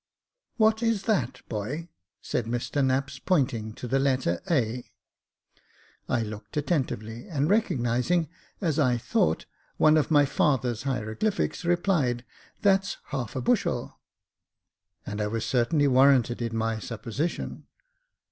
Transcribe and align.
"What 0.57 0.81
is 0.81 1.03
that, 1.03 1.43
boy?" 1.47 1.87
said 2.23 2.47
Mr 2.47 2.83
Knapps, 2.83 3.19
pointing 3.23 3.71
to 3.73 3.87
the 3.87 3.99
letter 3.99 4.41
A. 4.49 4.89
I 6.09 6.23
looked 6.23 6.57
attentively, 6.57 7.27
and 7.27 7.47
recognising,, 7.47 8.27
as 8.61 8.79
I 8.79 8.97
thought, 8.97 9.45
one 9.77 9.97
of 9.97 10.09
my 10.09 10.25
father's 10.25 10.81
hieroglyphics, 10.85 11.63
replied," 11.63 12.25
That's 12.63 12.97
half 13.09 13.35
a 13.35 13.41
bushel;" 13.41 13.99
and 15.05 15.21
I 15.21 15.27
was 15.27 15.45
certainly 15.45 15.87
warranted 15.87 16.41
in 16.41 16.57
my 16.57 16.79
supposition. 16.79 17.67